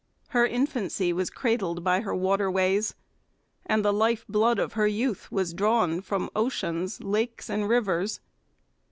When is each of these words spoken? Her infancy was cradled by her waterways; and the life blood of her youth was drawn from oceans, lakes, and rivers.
Her 0.29 0.47
infancy 0.47 1.13
was 1.13 1.29
cradled 1.29 1.83
by 1.83 2.01
her 2.01 2.15
waterways; 2.15 2.95
and 3.67 3.85
the 3.85 3.93
life 3.93 4.25
blood 4.27 4.57
of 4.57 4.73
her 4.73 4.87
youth 4.87 5.31
was 5.31 5.53
drawn 5.53 6.01
from 6.01 6.31
oceans, 6.35 6.99
lakes, 7.03 7.51
and 7.51 7.69
rivers. 7.69 8.19